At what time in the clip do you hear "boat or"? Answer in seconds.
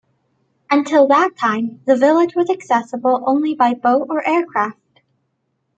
3.75-4.27